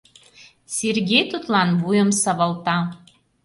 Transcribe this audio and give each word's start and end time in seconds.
—Сергей 0.75 1.23
тудлан 1.31 1.69
вуйым 1.81 2.09
савалта. 2.21 2.77